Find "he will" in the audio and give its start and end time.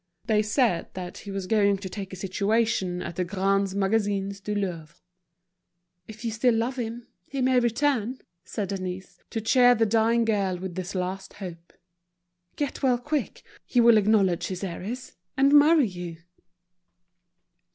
13.63-13.97